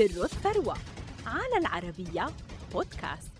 سر 0.00 0.24
الثروة 0.24 0.74
على 1.26 1.58
العربية 1.60 2.26
بودكاست. 2.72 3.30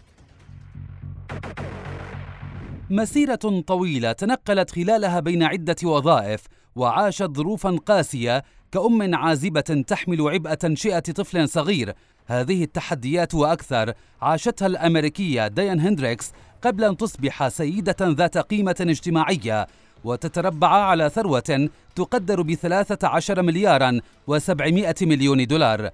مسيرة 2.91 3.63
طويلة 3.67 4.13
تنقلت 4.13 4.71
خلالها 4.71 5.21
بين 5.21 5.43
عدة 5.43 5.77
وظائف 5.85 6.47
وعاشت 6.77 7.37
ظروفا 7.37 7.79
قاسية 7.87 8.45
كأم 8.73 9.15
عازبة 9.15 9.61
تحمل 9.61 10.21
عبء 10.21 10.55
تنشئة 10.55 10.99
طفل 10.99 11.49
صغير. 11.49 11.95
هذه 12.27 12.65
التحديات 12.65 13.35
وأكثر 13.35 13.93
عاشتها 14.23 14.67
الأمريكية 14.67 15.49
ديان 15.49 15.81
هندريكس 15.81 16.33
قبل 16.63 16.85
أن 16.85 16.97
تصبح 16.97 17.49
سيدة 17.49 17.97
ذات 18.01 18.39
قيمة 18.39 18.77
اجتماعية. 18.81 19.67
وتتربع 20.05 20.69
على 20.69 21.11
ثروة 21.11 21.69
تقدر 21.97 22.43
بثلاثة 22.43 23.09
عشر 23.09 23.43
مليارا 23.43 24.01
وسبعمائة 24.27 24.95
مليون 25.03 25.47
دولار. 25.47 25.91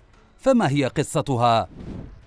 فما 0.46 0.70
هي 0.70 0.84
قصتها؟ 0.84 1.68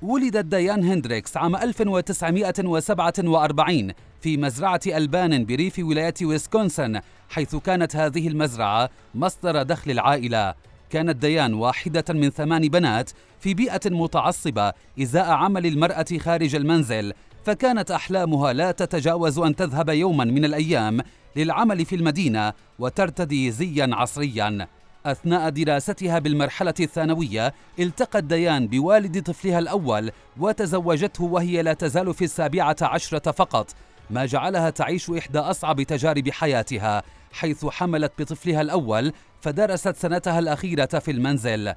ولدت 0.01 0.45
ديان 0.45 0.83
هندريكس 0.83 1.37
عام 1.37 1.55
1947 1.55 3.91
في 4.21 4.37
مزرعة 4.37 4.79
ألبان 4.87 5.45
بريف 5.45 5.79
ولاية 5.79 6.13
ويسكونسن 6.21 6.99
حيث 7.29 7.55
كانت 7.55 7.95
هذه 7.95 8.27
المزرعة 8.27 8.89
مصدر 9.15 9.63
دخل 9.63 9.91
العائلة 9.91 10.53
كانت 10.89 11.15
ديان 11.15 11.53
واحدة 11.53 12.03
من 12.09 12.29
ثمان 12.29 12.61
بنات 12.61 13.11
في 13.39 13.53
بيئة 13.53 13.81
متعصبة 13.85 14.73
إزاء 15.01 15.29
عمل 15.29 15.65
المرأة 15.65 16.17
خارج 16.19 16.55
المنزل 16.55 17.13
فكانت 17.45 17.91
أحلامها 17.91 18.53
لا 18.53 18.71
تتجاوز 18.71 19.39
أن 19.39 19.55
تذهب 19.55 19.89
يوما 19.89 20.23
من 20.23 20.45
الأيام 20.45 21.01
للعمل 21.35 21.85
في 21.85 21.95
المدينة 21.95 22.53
وترتدي 22.79 23.51
زيا 23.51 23.89
عصريا 23.93 24.67
أثناء 25.05 25.49
دراستها 25.49 26.19
بالمرحلة 26.19 26.73
الثانوية 26.79 27.53
التقت 27.79 28.23
ديان 28.23 28.67
بوالد 28.67 29.23
طفلها 29.23 29.59
الأول 29.59 30.11
وتزوجته 30.37 31.23
وهي 31.23 31.61
لا 31.61 31.73
تزال 31.73 32.13
في 32.13 32.23
السابعة 32.23 32.75
عشرة 32.81 33.31
فقط 33.31 33.75
ما 34.09 34.25
جعلها 34.25 34.69
تعيش 34.69 35.09
إحدى 35.09 35.39
أصعب 35.39 35.81
تجارب 35.81 36.29
حياتها 36.29 37.03
حيث 37.31 37.65
حملت 37.65 38.11
بطفلها 38.19 38.61
الأول 38.61 39.13
فدرست 39.41 39.95
سنتها 39.95 40.39
الأخيرة 40.39 40.99
في 40.99 41.11
المنزل. 41.11 41.73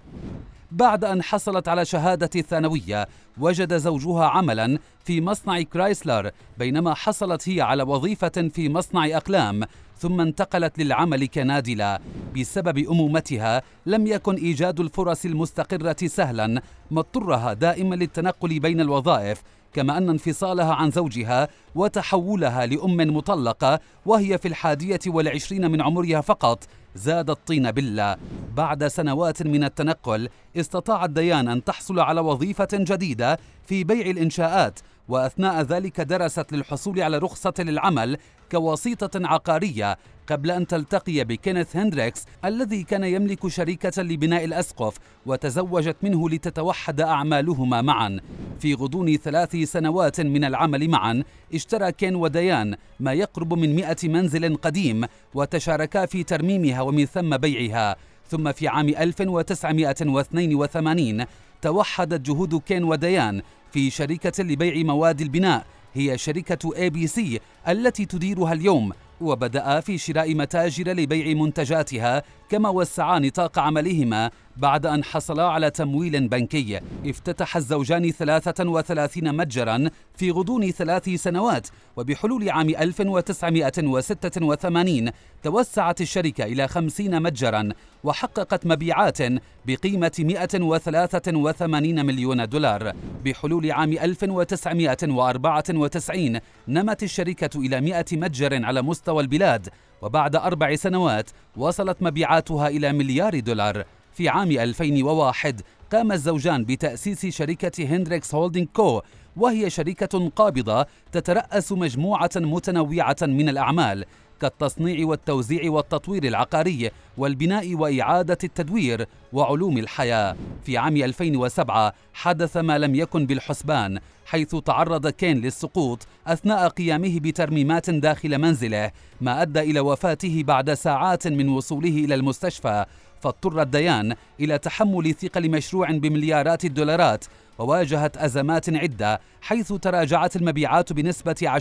بعد 0.72 1.04
أن 1.04 1.22
حصلت 1.22 1.68
على 1.68 1.84
شهادة 1.84 2.30
الثانوية 2.36 3.08
وجد 3.38 3.76
زوجها 3.76 4.24
عملا 4.24 4.78
في 5.04 5.20
مصنع 5.20 5.62
كرايسلر 5.62 6.30
بينما 6.58 6.94
حصلت 6.94 7.48
هي 7.48 7.60
على 7.60 7.82
وظيفة 7.82 8.50
في 8.54 8.68
مصنع 8.68 9.06
أقلام 9.16 9.64
ثم 9.98 10.20
انتقلت 10.20 10.78
للعمل 10.78 11.26
كنادلة. 11.26 11.98
بسبب 12.36 12.78
أمومتها 12.78 13.62
لم 13.86 14.06
يكن 14.06 14.34
إيجاد 14.34 14.80
الفرص 14.80 15.24
المستقرة 15.24 15.96
سهلا 16.06 16.62
ما 16.90 17.00
اضطرها 17.00 17.52
دائما 17.52 17.94
للتنقل 17.94 18.58
بين 18.60 18.80
الوظائف 18.80 19.42
كما 19.72 19.98
أن 19.98 20.08
انفصالها 20.08 20.74
عن 20.74 20.90
زوجها 20.90 21.48
وتحولها 21.74 22.66
لأم 22.66 23.16
مطلقة 23.16 23.80
وهي 24.06 24.38
في 24.38 24.48
الحادية 24.48 25.00
والعشرين 25.06 25.70
من 25.70 25.82
عمرها 25.82 26.20
فقط. 26.20 26.64
زاد 26.94 27.30
الطين 27.30 27.70
بلة 27.70 28.16
بعد 28.56 28.86
سنوات 28.86 29.42
من 29.42 29.64
التنقل 29.64 30.28
استطاعت 30.56 31.10
ديان 31.10 31.48
أن 31.48 31.64
تحصل 31.64 32.00
على 32.00 32.20
وظيفة 32.20 32.68
جديدة 32.72 33.38
في 33.66 33.84
بيع 33.84 34.06
الإنشاءات 34.10 34.78
وأثناء 35.08 35.62
ذلك 35.62 36.00
درست 36.00 36.52
للحصول 36.52 37.00
على 37.00 37.18
رخصة 37.18 37.54
للعمل 37.58 38.16
كوسيطة 38.52 39.26
عقارية 39.26 39.98
قبل 40.26 40.50
أن 40.50 40.66
تلتقي 40.66 41.24
بكينيث 41.24 41.76
هندريكس 41.76 42.24
الذي 42.44 42.82
كان 42.82 43.04
يملك 43.04 43.48
شركة 43.48 44.02
لبناء 44.02 44.44
الأسقف 44.44 44.96
وتزوجت 45.26 45.96
منه 46.02 46.30
لتتوحد 46.30 47.00
أعمالهما 47.00 47.82
معا. 47.82 48.20
في 48.60 48.74
غضون 48.74 49.16
ثلاث 49.16 49.56
سنوات 49.56 50.20
من 50.20 50.44
العمل 50.44 50.88
معا 50.88 51.22
اشترى 51.54 51.92
كين 51.92 52.14
وديان 52.14 52.76
ما 53.00 53.12
يقرب 53.12 53.54
من 53.54 53.74
مئة 53.74 54.08
منزل 54.08 54.56
قديم 54.56 55.04
وتشاركا 55.34 56.06
في 56.06 56.22
ترميمها 56.22 56.80
ومن 56.80 57.06
ثم 57.06 57.36
بيعها. 57.36 57.96
ثم 58.28 58.52
في 58.52 58.68
عام 58.68 58.88
1982 58.88 61.24
توحدت 61.62 62.20
جهود 62.20 62.54
كين 62.60 62.84
وديان 62.84 63.42
في 63.72 63.90
شركة 63.90 64.44
لبيع 64.44 64.84
مواد 64.84 65.20
البناء 65.20 65.66
هي 65.94 66.18
شركة 66.18 66.76
ABC 66.76 67.40
التي 67.68 68.04
تديرها 68.06 68.52
اليوم 68.52 68.92
وبدأ 69.20 69.80
في 69.80 69.98
شراء 69.98 70.34
متاجر 70.34 70.92
لبيع 70.92 71.34
منتجاتها 71.34 72.22
كما 72.48 72.68
وسعا 72.68 73.18
نطاق 73.18 73.58
عملهما 73.58 74.30
بعد 74.56 74.86
أن 74.86 75.04
حصلا 75.04 75.42
على 75.42 75.70
تمويل 75.70 76.28
بنكي 76.28 76.80
افتتح 77.06 77.56
الزوجان 77.56 78.10
33 78.10 79.36
متجرا 79.36 79.90
في 80.16 80.30
غضون 80.30 80.70
ثلاث 80.70 81.08
سنوات 81.08 81.68
وبحلول 81.96 82.50
عام 82.50 82.68
1986 82.68 85.10
توسعت 85.42 86.00
الشركة 86.00 86.44
إلى 86.44 86.68
50 86.68 87.22
متجرا 87.22 87.68
وحققت 88.04 88.66
مبيعات 88.66 89.18
بقيمة 89.66 90.12
183 90.18 92.06
مليون 92.06 92.48
دولار. 92.48 92.92
بحلول 93.24 93.72
عام 93.72 93.92
1994 93.92 96.40
نمت 96.68 97.02
الشركة 97.02 97.60
إلى 97.60 97.80
100 97.80 98.04
متجر 98.12 98.64
على 98.64 98.82
مستوى 98.82 99.22
البلاد 99.22 99.68
وبعد 100.02 100.36
أربع 100.36 100.74
سنوات 100.74 101.30
وصلت 101.56 102.02
مبيعاتها 102.02 102.68
إلى 102.68 102.92
مليار 102.92 103.40
دولار. 103.40 103.84
في 104.14 104.28
عام 104.28 104.50
2001 104.50 105.60
قام 105.92 106.12
الزوجان 106.12 106.64
بتأسيس 106.64 107.26
شركة 107.26 107.84
هندريكس 107.84 108.34
هولدينج 108.34 108.68
كو 108.74 109.00
وهي 109.36 109.70
شركة 109.70 110.30
قابضة 110.36 110.86
تترأس 111.12 111.72
مجموعة 111.72 112.30
متنوعة 112.36 113.16
من 113.22 113.48
الأعمال 113.48 114.04
كالتصنيع 114.40 115.06
والتوزيع 115.06 115.70
والتطوير 115.70 116.24
العقاري 116.24 116.90
والبناء 117.16 117.74
وإعادة 117.74 118.38
التدوير 118.44 119.06
وعلوم 119.32 119.78
الحياة. 119.78 120.36
في 120.64 120.78
عام 120.78 120.96
2007 120.96 121.94
حدث 122.14 122.56
ما 122.56 122.78
لم 122.78 122.94
يكن 122.94 123.26
بالحسبان 123.26 123.98
حيث 124.26 124.56
تعرض 124.56 125.08
كين 125.08 125.40
للسقوط 125.40 126.06
أثناء 126.26 126.68
قيامه 126.68 127.20
بترميمات 127.20 127.90
داخل 127.90 128.38
منزله 128.38 128.90
ما 129.20 129.42
أدى 129.42 129.60
إلى 129.60 129.80
وفاته 129.80 130.42
بعد 130.46 130.74
ساعات 130.74 131.26
من 131.26 131.48
وصوله 131.48 132.04
إلى 132.04 132.14
المستشفى. 132.14 132.84
فاضطرت 133.22 133.66
ديان 133.66 134.14
إلى 134.40 134.58
تحمل 134.58 135.14
ثقل 135.14 135.50
مشروع 135.50 135.90
بمليارات 135.90 136.64
الدولارات 136.64 137.24
وواجهت 137.58 138.16
أزمات 138.16 138.76
عدة 138.76 139.20
حيث 139.42 139.72
تراجعت 139.72 140.36
المبيعات 140.36 140.92
بنسبة 140.92 141.60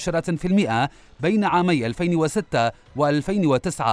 10% 0.87 0.89
بين 1.19 1.43
عامي 1.43 1.85
2006 1.85 2.69
و2009 2.69 3.83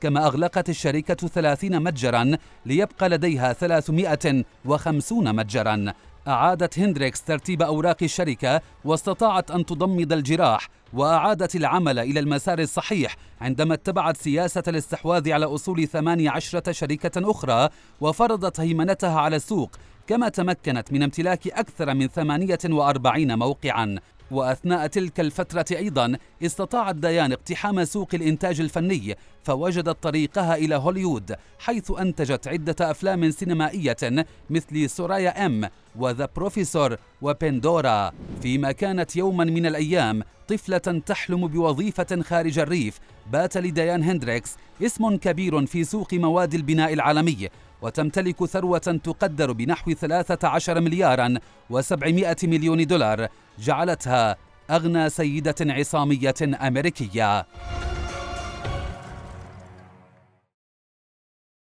كما 0.00 0.26
أغلقت 0.26 0.68
الشركة 0.68 1.28
30 1.28 1.82
متجرا 1.82 2.36
ليبقى 2.66 3.08
لديها 3.08 3.52
350 3.52 5.34
متجرا. 5.36 5.92
أعادت 6.28 6.78
هندريكس 6.78 7.22
ترتيب 7.22 7.62
أوراق 7.62 7.96
الشركة 8.02 8.60
واستطاعت 8.84 9.50
أن 9.50 9.66
تضمد 9.66 10.12
الجراح 10.12 10.68
وأعادت 10.92 11.56
العمل 11.56 11.98
إلى 11.98 12.20
المسار 12.20 12.58
الصحيح 12.58 13.16
عندما 13.40 13.74
اتبعت 13.74 14.16
سياسة 14.16 14.62
الاستحواذ 14.68 15.32
على 15.32 15.46
أصول 15.46 15.86
18 15.88 16.72
شركة 16.72 17.30
أخرى 17.30 17.68
وفرضت 18.00 18.60
هيمنتها 18.60 19.20
على 19.20 19.36
السوق 19.36 19.70
كما 20.08 20.28
تمكنت 20.28 20.92
من 20.92 21.02
امتلاك 21.02 21.48
أكثر 21.48 21.94
من 21.94 22.06
48 22.06 23.38
موقعا. 23.38 23.98
وأثناء 24.30 24.86
تلك 24.86 25.20
الفترة 25.20 25.64
أيضا 25.72 26.16
استطاعت 26.42 26.94
ديان 26.94 27.32
اقتحام 27.32 27.84
سوق 27.84 28.08
الإنتاج 28.14 28.60
الفني 28.60 29.16
فوجدت 29.42 30.02
طريقها 30.02 30.56
إلى 30.56 30.74
هوليوود 30.74 31.34
حيث 31.58 31.90
أنتجت 31.90 32.48
عدة 32.48 32.90
أفلام 32.90 33.30
سينمائية 33.30 34.26
مثل 34.50 34.90
سورايا 34.90 35.46
إم 35.46 35.68
وذا 35.96 36.28
بروفيسور 36.36 36.96
وبندورا. 37.22 38.12
فيما 38.42 38.72
كانت 38.72 39.16
يوما 39.16 39.44
من 39.44 39.66
الأيام 39.66 40.22
طفلة 40.48 41.02
تحلم 41.06 41.46
بوظيفة 41.46 42.22
خارج 42.22 42.58
الريف 42.58 42.98
بات 43.32 43.56
لديان 43.56 44.02
هندريكس 44.02 44.56
اسم 44.82 45.16
كبير 45.16 45.66
في 45.66 45.84
سوق 45.84 46.14
مواد 46.14 46.54
البناء 46.54 46.92
العالمي 46.92 47.48
وتمتلك 47.82 48.44
ثروة 48.44 48.78
تقدر 48.78 49.52
بنحو 49.52 49.92
13 49.92 50.80
مليارا 50.80 51.34
و700 51.72 52.44
مليون 52.44 52.86
دولار 52.86 53.28
جعلتها 53.58 54.36
أغنى 54.70 55.10
سيدة 55.10 55.54
عصامية 55.60 56.34
أمريكية. 56.42 57.46